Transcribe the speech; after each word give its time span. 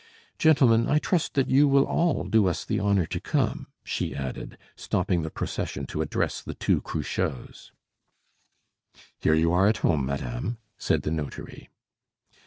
Gentlemen, 0.39 0.89
I 0.89 0.97
trust 0.97 1.35
that 1.35 1.47
you 1.51 1.67
will 1.67 1.85
all 1.85 2.23
do 2.23 2.47
us 2.47 2.65
the 2.65 2.79
honor 2.79 3.05
to 3.05 3.19
come," 3.21 3.67
she 3.83 4.15
added, 4.15 4.57
stopping 4.75 5.21
the 5.21 5.29
procession 5.29 5.85
to 5.85 6.01
address 6.01 6.41
the 6.41 6.55
two 6.55 6.81
Cruchots. 6.81 7.71
"Here 9.19 9.35
you 9.35 9.51
are 9.53 9.67
at 9.67 9.77
home, 9.85 10.03
madame," 10.07 10.57
said 10.75 11.03
the 11.03 11.11
notary. 11.11 11.69